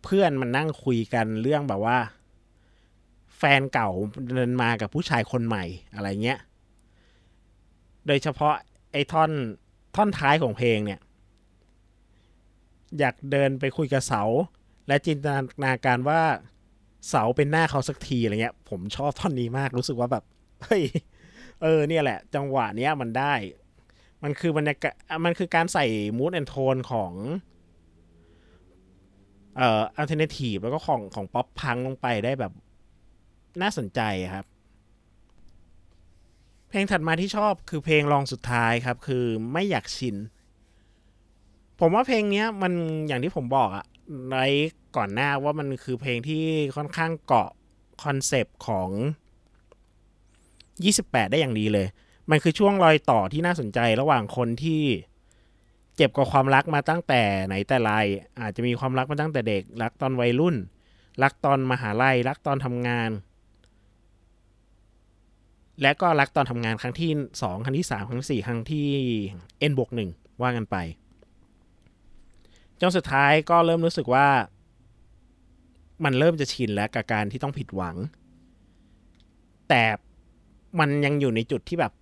[0.05, 1.99] เพื่อนมันนั่งคุยกันเรื่องแบบว่า
[3.37, 3.91] แฟนเก่า
[4.35, 5.65] เดินมากับผู้ชายคนใหม่
[5.95, 6.39] อะไรเงี้ย
[8.07, 8.55] โดยเฉพาะ
[8.93, 9.31] ไอ้ท่อน
[9.97, 11.01] ท่อนท้ายของเพลงเนี่ย
[12.99, 14.23] อยากเดินไปคุยกับเสา
[14.89, 15.27] และจินต
[15.65, 16.21] นาการว่า
[17.09, 20.25] เสาเป็นหน้าเขาสักทีอะไรเงี้ย ผมชอบท่อนนี้มากรู้สึกว่าแบบ
[20.63, 20.83] เฮ้ย
[21.63, 23.35] เออเนี่ยแหละ จังหวะเนี้ยมันได้
[24.23, 25.87] มันคือบรรยากาศมันคือการใส่
[26.19, 27.13] mood and tone ของ
[29.57, 32.53] เอ่อ alternative แล้วก็ของของ pop punk ลงไปได้แบบ
[33.63, 34.01] น่าสนใจ
[34.35, 34.47] ครับ
[36.69, 40.17] เพลงถัดมาที่ชอบคือเพลงรองสุดท้ายครับ คือไม่อยากชิน
[41.81, 42.73] ผมว่าเพลงนี้มัน
[43.07, 43.85] อย่างที่ผมบอกอะ
[44.33, 44.37] ใน
[44.97, 46.45] ก่อนหน้าว่ามันคือเพลงที่
[46.77, 47.51] ค่อนข้างเกาะ
[48.03, 48.89] คอนเซปต์ของ
[50.51, 51.87] 28 ได้อย่างดีเลย
[52.31, 54.83] มันคือช่วงรอยต่อที่น่าสนใจระหว่างคนที่
[55.97, 57.91] เจ็บกับความรักมาตั้งแต่ไหนแต่ไร
[58.41, 60.57] อาจจะมีความรักมาตั้งแต่เด็ก รักตอนวัยรุ่น
[61.23, 63.11] รักตอนมหาลัย รักตอนทำงาน
[65.83, 68.89] และก็รักตอนทำงานครั้งที่2ครั้งที่3ครั้งที่4ครั้งที่
[69.71, 70.11] n บวกหนึ่ง
[70.43, 70.77] ว่ากันไป
[72.81, 74.29] จนสุดท้ายก็เริ่มรู้สึกว่า
[76.05, 77.97] มันเริ่มจะชินแล้วกับการที่ต้องผิดหวัง
[79.69, 79.83] แต่
[80.79, 81.93] มันยังอยู่ในจุดที่แบบ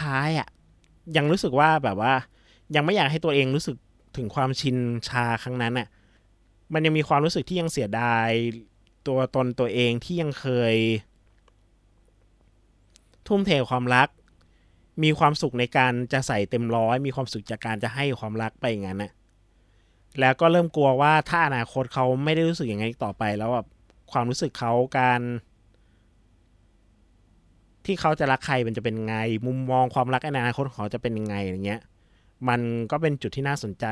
[0.00, 0.48] ท้ายๆอะ่ะ
[1.16, 2.14] ยังรู้สึกว่าแบบว่า
[2.74, 3.76] ยังไม่อยากให้ตัวเองรู้สึก
[4.16, 4.76] ถึงความชิน
[5.08, 5.88] ชาครั้งนั้นอะ่ะ
[6.72, 8.28] มันยังมีความรู้สึกที่ยังเสียดาย
[9.08, 10.74] ตัวตนตัวเองที่ยังเคย
[13.26, 14.08] ทุ่มเทความรัก
[15.02, 19.12] มีความสุขในการจะใส่เต็มร้อย มีความสุขจากการจะให้ความรักไปอย่างนั้นน่ะ
[20.20, 23.66] แล้วก็เริ่มกลัวว่าถ้าอนาคตเขาไม่ได้รู้สึกอย่างนั้นต่อไปแล้วแบบ
[24.12, 25.20] ความรู้สึกเขาการ
[27.86, 29.14] ที่เขาจะรักใครมันจะเป็นไง
[29.46, 31.80] มุมมองความรักในอนาคตของเขาจะเป็นยังไงอย่างเงี้ย
[32.48, 33.86] มันก็เป็นจุดที่น่าสนใจ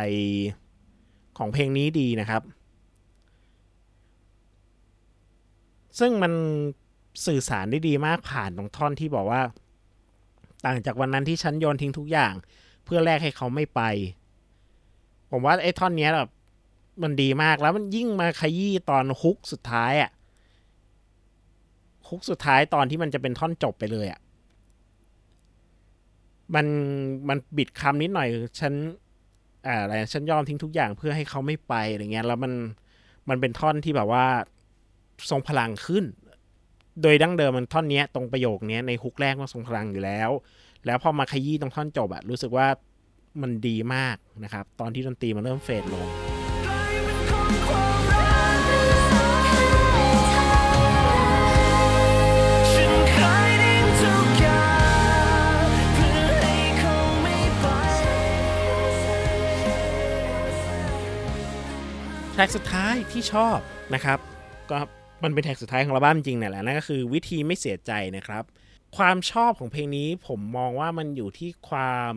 [1.39, 2.43] ของเพลงนี้ดีนะครับ
[5.99, 6.33] ซึ่งมัน
[7.27, 9.43] สื่อสารได้ดีมากผ่านตรงท่อนที่บอกว่า
[10.65, 12.35] ต่างจากวันนั้นที่ฉันโยนทิ้งทุกอย่าง
[12.85, 13.81] เพื่อแลกให้เขาไม่ไป
[15.31, 16.31] ผมว่าไอ้ท่อนนี้แบบ
[17.03, 20.11] มันดีมากแล้วมันยิ่งมาขยี้ตอนฮุกสุดท้ายอะ่ะ
[22.09, 24.21] ฮุกสุดท้ายตอนที่มันจะเป็นท่อนจบไปเลยอะ่ะ
[26.55, 26.67] มัน
[27.29, 28.29] มันบิดคำนิดหน่อย
[28.61, 28.73] ฉัน
[29.67, 32.53] อ่าอะไรฉันยอมทิ้งทุกอย่างเพื่อให้เขาไม่ไปอะไรเงี้ยแล้วมัน
[33.29, 34.25] มันเป็นท่อนที่แบบว่า
[35.31, 36.05] ทรงพลังขึ้น
[37.03, 40.31] โดยดั้งเดิมมันท่อนเนี้ยตรงประโยคเนี้ยในฮุกแรกมันทรงพลังอยู่แล้ว
[40.87, 42.67] แล้วพอมาขยี้ตรงท่อนจบอะรู้สึกว่า
[43.43, 46.07] มันดีมากนะครับ ตอนที่ดนตรีมันเริ่มเฟดลง
[62.41, 63.59] ท็กสุดท้ายที่ชอบ
[63.95, 64.19] นะครับ
[64.71, 64.79] ก็
[65.25, 68.45] มันเป็นแท็กสุดท้ายของอัลบั้มจริงๆเนี่ยแหละนั่นก็คือวิธีไม่เสียใจนะครับ
[68.97, 72.15] ความชอบของเพลงนี้ผมมองว่ามันอยู่ที่ความ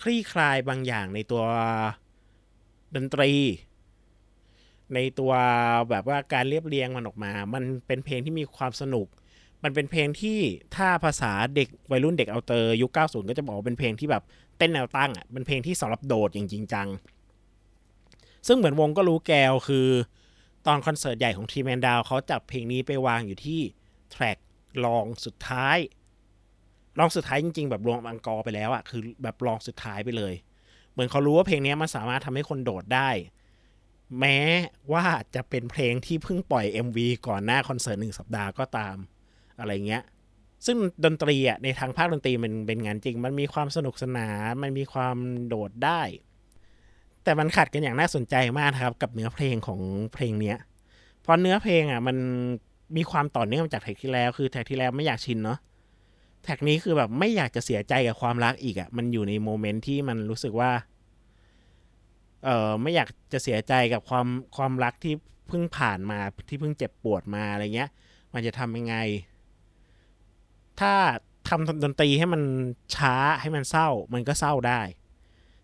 [0.00, 1.42] คลี่คลายบางอย่างในตัว
[2.94, 3.32] ดนตรี
[4.94, 5.32] ในตัว
[5.90, 9.06] แบบว่าการเรียบเรียงมันออกมา มันเป็นเพลงที่มีความสนุก
[9.64, 10.38] มันเป็นเพลงที่
[10.76, 14.22] ถ้าภาษาเด็กวัยรุ่นเด็กเอาเตอร์ยุค 90 ก็จะบอกว่าเป็นเพลงที่แบบ
[14.58, 16.88] เต้นแนวตั้งอะเป็นเพลงที่สำหรับโดดอย่างจริงจัง
[18.46, 19.88] ซึ่งเหมือนวงก็รู้แกวคือ
[20.66, 23.60] ตอนคอนเสิร์ตใหญ่ของทีแมนดาวเขาจับเพลงนี้ไปวางอยู่ที่
[24.10, 24.38] แทร็ก
[24.84, 25.78] ลองสุดท้าย
[26.98, 30.34] ลองสุดท้ายจริง ๆ แบบรวมอังกอร์ไปแล้วอะคือแบบลองสุดท้ายไปเลย
[30.92, 33.10] เหมือนเขารู้ว่าเพลงนี้มันสามารถทำให้คนโดดได้
[34.20, 34.38] แม้
[34.92, 38.96] ว่าจะเป็นเพลงที่เพิ่งปล่อย MV ก่อนหน้าคอนเสิร์ตหนึ่งสัปดาห์ก็ตาม
[39.58, 40.02] อะไรเงี้ย
[40.66, 45.16] ซึ่งดนตรีอะในทางภาคดนตรีมันเป็นงานจริง มันมีความสนุกสนานมันมีความ
[45.48, 46.02] โดดได้
[47.24, 49.80] แต่มันขัดกันอย่างน่าสนใจมากนะครับ กับเนื้อเพลงของ
[50.14, 50.56] เพลงเนี้ย
[51.20, 52.16] เพราะเนื้อเพลงอะ มัน
[52.96, 55.58] มีความต่อเนื่องมาจากแท็กที่แล้ว คือแท็กที่แล้วไม่อยากชินเนาะ
[56.44, 60.70] แท็กนี้คือแบบไม่อยากจะเสียใจกับความรักอีกอะ มันอยู่ในโมเมนต์ที่มันรู้สึกว่า
[62.44, 65.14] เออไม่อยากจะเสียใจกับความความรักที่
[65.48, 67.90] เพิ่งผ่านมาที่เพิ่งเจ็บปวดมาอะไรเงี้ย
[68.34, 68.96] มันจะทำยังไง
[70.80, 70.92] ถ้า
[71.48, 72.42] ทำดนตรีให้มัน
[72.96, 74.80] ช้าให้มันเศร้า มันก็เศร้าได้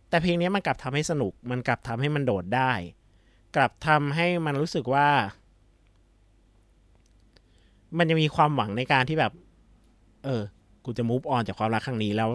[0.09, 2.73] แต่เพลงนี้มันกลับทำให้สนุก มันกลับทำให้มันโดดได้
[3.57, 5.09] กลับทำให้มันรู้สึกว่า
[7.99, 9.33] มันจะมีความหวังในการที่แบบ
[10.25, 10.43] เออ
[10.85, 12.31] กูจะ move on จากความรักครั้งนี้แล้ว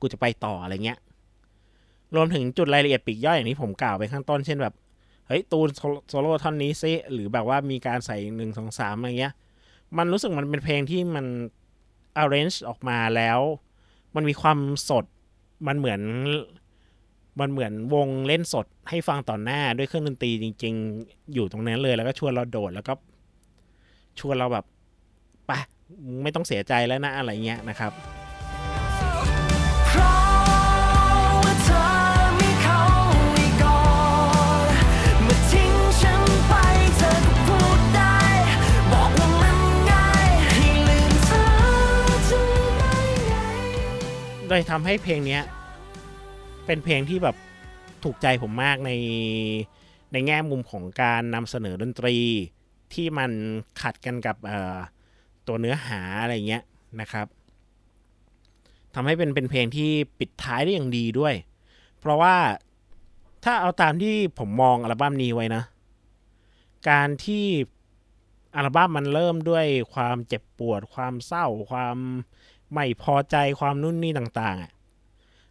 [0.00, 0.98] กูจะไปต่ออะไรเงี้ย
[2.14, 4.74] รวมถึงจุดรายละเอียดปีกย่อยอย่างที่ผมกล่าวไปข้างต้นเช่นแบบ
[5.26, 5.68] เฮ้ย ตูน
[6.08, 9.34] โซโล่ท่อนนี้ซิหรือแบบว่ามีการใส่หนึ่งสองสามอะไรเงี้ย
[9.98, 11.26] มันรู้สึกมันเป็นเพลงที่มัน
[12.22, 13.38] arrange ออกมาแล้ว
[14.14, 14.58] มันมีความ
[14.88, 15.04] สด
[15.66, 16.00] มันเหมือน
[17.40, 22.94] มันเหมือนวงเล่นสดให้ฟังต่อหน้าด้วยเครื่องดนตรีจริง ๆ อยู่ตรงนั้นเลยแล้วก็ชวนเราโดดแล้วก็
[24.18, 24.64] ชวนเราแบบ
[25.46, 25.50] ไป
[26.04, 27.92] มึงไม่ต้องเสียใจแล้วนะอะไรเงี้ยนะครับ
[29.86, 31.84] เพราะว่าเธอ
[32.38, 32.80] มีเขา
[33.32, 33.80] ไว้ก่อ
[34.66, 34.72] น
[35.22, 36.54] เมื่อทิ้งฉันไป
[36.98, 38.16] เธอก็พูดได้
[38.92, 39.58] บอกว่ามัน
[39.90, 41.46] ง่ายให้ลืมเธอ
[42.30, 42.40] จะ
[42.78, 42.94] ได้
[43.26, 43.34] ไง
[44.48, 45.42] เลยทำให้เพลงเนี้ย
[46.66, 47.36] เป็นเพลงที่แบบ
[48.04, 48.90] ถูกใจผมมากใน
[50.12, 52.16] ในแง่มุมของการนำเสนอดนตรี
[52.94, 53.30] ที่มัน
[53.80, 54.36] ขัดกันกับ
[55.46, 56.62] ตัวเนื้อหาอะไรเงี้ย
[57.00, 57.26] นะครับ
[58.94, 61.34] ทำให้เป็นเป็นเพลงที่ปิดท้ายได้อย่างดีด้วย
[61.98, 62.36] เพราะว่า
[63.44, 65.62] ถ้าเอาตามที่ผมมองอัลบั้มนี้ไว้นะ
[66.88, 67.46] การที่
[68.56, 71.96] อัลบั้มมันเริ่มด้วยความเจ็บปวด ความเศร้า ความ
[72.72, 74.72] ไม่พอใจความนู่นนี่ต่างๆอะ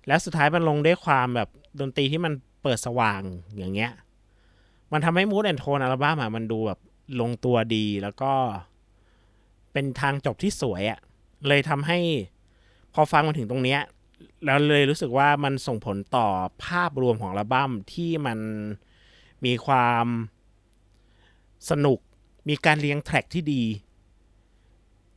[0.07, 3.21] แล้วสุดท้ายมันลงด้วยความแบบดนตรีที่มันเปิดสว่าง
[3.57, 3.91] อย่างเงี้ย
[4.91, 6.79] มันทำให้มูดแอนโทนอัลบั้มอะมันดูแบบ
[7.21, 8.33] ลงตัวดีแล้วก็
[9.73, 10.99] เป็นทางจบที่สวยอะ
[11.47, 11.99] เลยทำให้
[12.93, 13.81] พอฟังมาถึงตรงเนี้ย
[14.45, 16.27] แล้วเลยรู้สึกว่ามันส่งผลต่อ
[16.65, 18.39] ภาพรวมของอัลบั้มที่มัน
[19.45, 20.05] มีความ
[21.69, 21.99] สนุก
[22.49, 23.63] มีการเรียงแทร็กที่ดี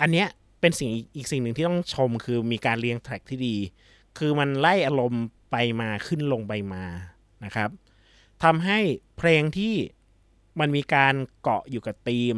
[0.01, 0.29] อันเนี้ย
[0.61, 3.57] เป็นสิ่งอีกสิ่งหนึ่งที่ต้องชมคือมีการเรียงแทร็กที่ดี
[4.19, 6.85] คือมันไล่อารมณ์ไปมาขึ้นลงไปมา
[7.45, 7.71] นะครับ
[8.43, 8.79] ทำให้
[9.17, 9.75] เพลงที่
[10.61, 12.37] มันมีการเกาะอยู่กับธีม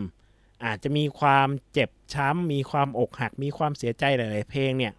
[0.65, 4.95] อาจจะมีความเจ็บช้ำ มีความอกหัก มีความเสียใจหลาย ๆ เพลงเนี่ย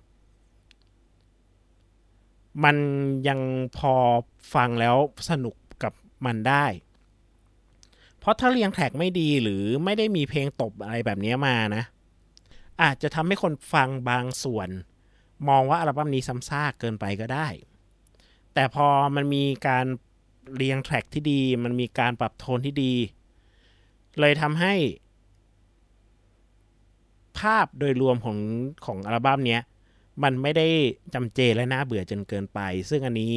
[2.64, 2.78] มัน
[3.28, 3.40] ยัง
[3.78, 3.94] พอ
[4.54, 4.96] ฟังแล้ว
[5.30, 5.94] สนุกกับ
[6.26, 6.66] มันได้
[8.20, 11.84] เพราะถ้าเรียงแท็กไม่ดีหรือไม่ได้มีเพลงตบอะไรแบบนี้มานะ
[12.84, 14.70] อาจจะทำให้คนฟังบางส่วน
[15.50, 17.48] มองว่าอัลบั้มนี้ซ้ำซากเกินไปก็ได้
[18.54, 19.86] แต่พอมันมีการ
[20.56, 22.94] เรียงแทร็กที่ดี มันมีการปรับโทนที่ดี
[24.20, 24.74] เลยทำให้
[27.40, 28.38] ภาพโดยรวมของ
[28.86, 29.62] ของอัลบั้มเนี้ย
[30.24, 30.68] มันไม่ได้
[31.14, 33.36] จำเจและน่าเบื่อจนเกินไป ซึ่งอันนี้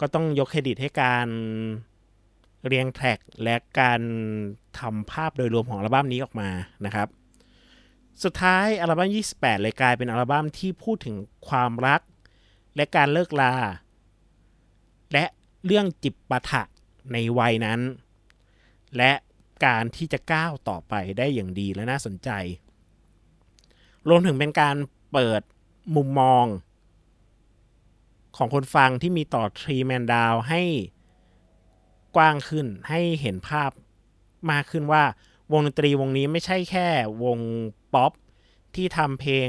[0.00, 1.28] ก็ต้องยกเครดิตให้การ
[2.66, 4.00] เรียงแทร็กและการ
[4.78, 6.48] ทำภาพโดยรวมของอัลบั้มนี้ออกมา
[6.86, 7.08] นะครับ
[8.24, 11.16] สุดท้ายอัลบั้ม 28 เลยกลายเป็นอัลบั้มที่พูดถึง
[11.48, 12.00] ความรัก
[12.76, 13.54] และการเลิกลา
[15.12, 15.24] และ
[15.64, 16.62] เรื่องจิบปะทะ
[17.12, 17.80] ในวัยนั้น
[18.96, 19.12] และ
[19.66, 22.30] การที่จะก้าวต่อไปได้อย่างดีและน่าสนใจ
[24.08, 24.76] รวมถึงเป็นการ
[25.12, 25.42] เปิด
[25.96, 26.46] มุมมอง
[28.36, 30.62] ของคนฟังที่มีต่อทรีแมนดาวให้
[32.16, 33.70] กว้างขึ้นให้เห็นภาพ
[34.50, 35.04] มากขึ้นว่า
[35.52, 36.88] วงดนตรีวงนี้ไม่ใช่แค่
[37.24, 37.38] วง
[37.94, 38.12] ป๊อป
[38.74, 39.48] ที่ทำเพลง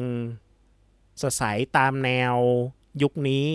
[1.21, 1.43] สดใส
[1.77, 2.36] ตามแนว
[3.01, 3.45] ยุคนี้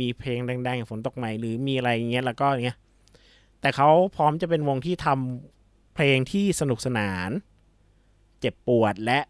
[0.00, 2.78] มีเพลงดังๆอย่างฝนตกใหม่หรือมีอะไรเงี้ยแล้วก็เงี้ย
[3.60, 7.30] แต่เขาพร้อมจะเป็นวงที่ทำเพลงที่สนุกสนาน
[8.40, 9.20] เจ็บปวดและ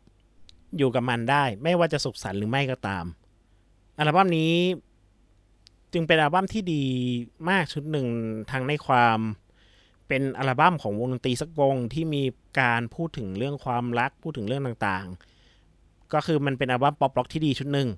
[0.77, 3.05] อยู่กับมันได้ ไม่ว่าจะสุขสันต์หรือไม่ก็ตาม
[3.99, 4.53] อัลบั้มนี้
[5.93, 6.85] จึงเป็นอัลบั้มที่ดี
[7.51, 8.07] มากชุดหนึ่ง
[8.51, 9.19] ทั้งในความ
[10.09, 12.23] เป็นอัลบั้มของวงดนตรีสักวงที่มี
[12.61, 17.88] การพูดถึงเรื่องความรักพูดถึงเรื่องต่างๆ ก็คือมันเป็นอัลบั้มป๊อปร็อกที่ดีชุดหนึ่ง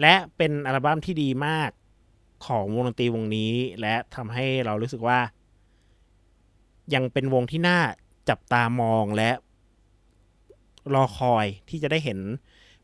[0.00, 1.70] และเป็นอัลบั้มที่ดีมาก
[2.46, 5.20] ของวงดนตรีวงนี้ และทำให้เรารู้สึกว่า
[6.94, 7.78] ยังเป็นวงที่น่า
[8.28, 9.30] จับตามองและ
[10.94, 12.18] รอคอยที่จะได้เห็น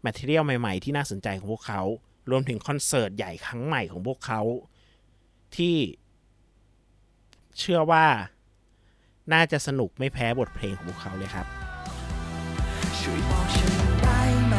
[0.01, 1.83] แมทเทียลใหม่ ๆ ที่น่าสนใจของพวกเขา
[2.31, 4.41] รวมถึงคอนเสิร์ตใหญ่ครั้งใหม่ของพวกเขา
[5.57, 5.77] ที่
[7.61, 8.07] เชื่อว่า
[9.33, 11.47] น่าจะสนุกไม่แพ้บทเพลงของพวกเขาเลยครับ
[12.99, 14.55] ช่วยบอกฉันได้ไหม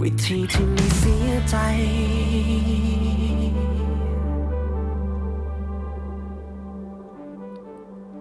[0.00, 1.56] วิธีที่ไม่เสียใจ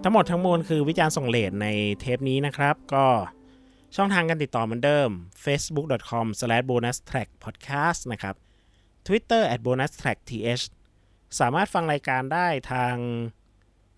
[0.04, 1.68] ทั้งหมดทั้งมวลคือวิจารณ์ส่งเลทใน
[2.00, 3.06] เทปนี้นะครับ ก็
[3.96, 5.10] ช่องทางการติดต่อเหมือนเดิม
[5.46, 8.36] facebook.com/bonustrackpodcast นะครับ
[9.08, 10.24] Twitter @bonustrackth
[11.40, 12.96] สามารถฟังรายการได้ทาง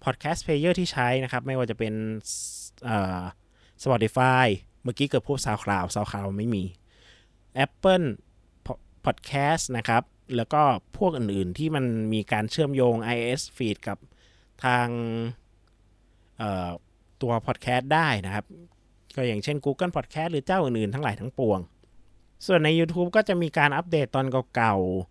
[0.04, 1.94] podcast player ที่ใช้นะครับ ไม่ว่าจะเป็น
[2.86, 3.22] เอ่อ
[3.84, 4.46] Spotify
[4.84, 6.64] เมื่อกี้เกิดพูด SoundCloud SoundCloud ไม่มี
[7.66, 8.08] Apple
[9.06, 10.04] Podcast นะครับ
[10.36, 10.62] แล้วก็
[10.98, 13.98] พวกอื่นๆที่มันมีการเชื่อมโยง iOS feed กับ
[14.66, 14.88] ทาง
[17.22, 18.46] ตัวพอดแคสต์ได้นะครับ
[19.16, 21.60] ก็อย่างเช่น Google Podcast หรือเจ้าอื่นๆ ทั้งหลายทั้งปวง
[22.46, 25.11] ส่วนใน YouTube ก็จะมีการอัปเดตตอนเก่าๆ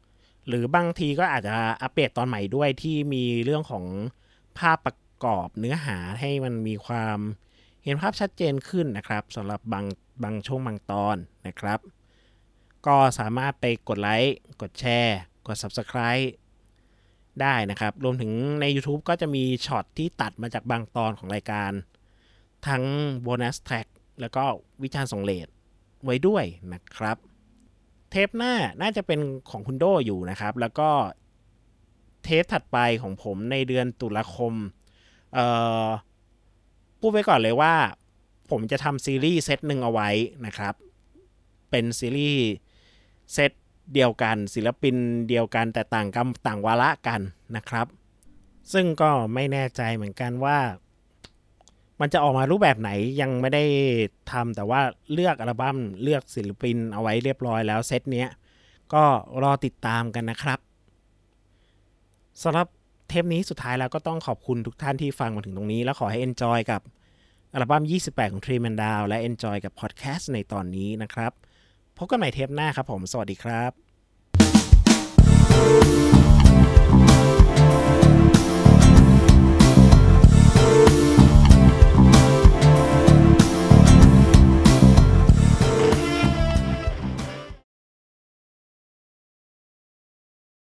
[0.50, 3.84] หรือบางทีก็อาจจะอัปเดตตอนใหม่ด้วยที่มีเรื่องของ
[4.58, 7.18] ภาพประกอบเนื้อหาให้มันมีความ
[7.84, 9.86] เห็นภาพชัดเจนขึ้นนะครับสำหรับบาง
[10.22, 11.80] บางช่วงบางตอนนะครับ
[12.86, 16.26] ก็สามารถไปกดไลค์ กดแชร์ กด Subscribe
[17.40, 21.72] ได้นะครับ รวมถึงใน YouTube ก็จะมี Shorts ที่ตัดมาจากบางตอนของรายการ
[22.66, 22.82] ทั้ง
[23.22, 23.86] bonus track
[24.20, 24.44] แล้วก็
[24.82, 25.48] วิจารณ์ส่งเลท
[26.04, 27.16] ไว้ด้วยนะครับ
[28.10, 29.20] เทปหน้าน่าจะเป็น
[29.50, 30.90] ของคุณโดอยู่นะครับ แล้วก็
[32.24, 34.54] เทปถัดไปของผมในเดือนตุลาคม
[35.34, 35.46] เอ่
[35.84, 35.86] อ
[37.00, 37.74] พูดไว้ก่อนเลยว่า
[38.50, 40.08] ผมจะทำซีรีส์เซตหนึ่งเอาไว้
[40.46, 40.74] นะครับ
[41.70, 42.44] เป็นซีรีส์
[43.32, 43.52] เซต
[43.94, 44.96] เดียวกัน ศิลปิน
[45.28, 47.20] เดียวกันแต่ต่างกรรมต่างวาระกัน
[47.56, 47.86] นะครับ
[48.72, 50.58] ซึ่งก็ไม่แน่ใจเหมือนกันว่า
[52.00, 53.64] มันจะออกมารูปแบบไหนยังไม่ได้
[54.32, 54.80] ทำแต่ว่า
[55.12, 58.28] เลือกอัลบั้มเลือกศิลปินเอาไว้เรียบร้อยแล้วเซตเนี้ย
[58.94, 59.04] ก็
[59.42, 60.58] รอติดตามกันนะครับ
[62.42, 62.66] สำหรับ
[63.08, 66.80] เทปนี้สุดท้ายแล้วก็ต้องขอบคุณทุกท่านที่ฟังมาถึงตรงนี้ แล้วขอให้ enjoy กับ
[67.52, 71.32] อัลบั้ม 28 ของ Tree Man Down และ enjoy กับพอดแคสต์ในตอนนี้นะครับ
[71.98, 73.72] พบกันใหม่เทปหน้าครับผม สวัสดีครับ